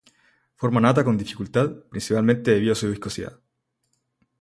[0.59, 3.39] Forma nata con dificultad, principalmente debido a su viscosidad.